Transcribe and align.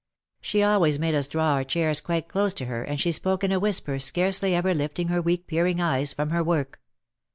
She 0.41 0.63
always 0.63 0.97
made 0.97 1.13
us 1.13 1.27
draw 1.27 1.49
our 1.51 1.63
chairs 1.63 2.01
quite 2.01 2.27
close 2.27 2.55
to 2.55 2.65
her 2.65 2.81
and 2.83 2.99
she 2.99 3.11
spoke 3.11 3.43
in 3.43 3.51
a 3.51 3.59
whisper 3.59 3.99
scarcely 3.99 4.55
ever 4.55 4.73
lifting 4.73 5.09
her 5.09 5.21
weak 5.21 5.45
peering 5.45 5.79
eyes 5.79 6.11
from 6.11 6.31
her 6.31 6.43
work. 6.43 6.81